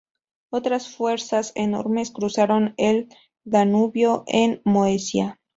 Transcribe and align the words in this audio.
Otras 0.49 0.89
fuerzas 0.89 1.51
enormes 1.53 2.09
cruzaron 2.09 2.73
el 2.77 3.07
Danubio 3.43 4.23
en 4.25 4.59
Moesia. 4.65 5.39